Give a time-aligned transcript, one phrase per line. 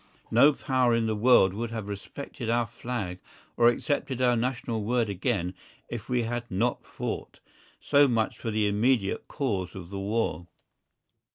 [0.31, 3.19] No Power in the world would have respected our Flag
[3.55, 5.53] or accepted our national word again
[5.89, 7.39] if we had not fought.
[7.79, 10.47] So much for the immediate cause of the war.